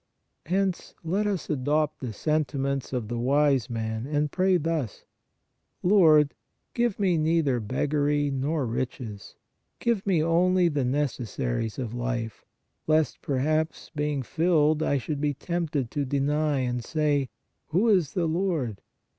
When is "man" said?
3.69-4.07